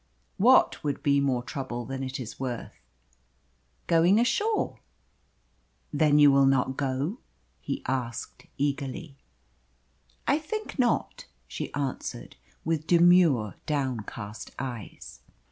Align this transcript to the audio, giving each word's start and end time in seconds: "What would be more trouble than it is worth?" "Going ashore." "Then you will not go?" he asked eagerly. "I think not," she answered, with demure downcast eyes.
"What 0.37 0.83
would 0.83 1.03
be 1.03 1.21
more 1.21 1.43
trouble 1.43 1.85
than 1.85 2.01
it 2.01 2.19
is 2.19 2.39
worth?" 2.39 2.73
"Going 3.85 4.19
ashore." 4.19 4.79
"Then 5.93 6.17
you 6.17 6.31
will 6.31 6.47
not 6.47 6.75
go?" 6.75 7.19
he 7.59 7.83
asked 7.85 8.47
eagerly. 8.57 9.19
"I 10.27 10.39
think 10.39 10.79
not," 10.79 11.25
she 11.47 11.71
answered, 11.75 12.35
with 12.65 12.87
demure 12.87 13.57
downcast 13.67 14.49
eyes. 14.57 15.19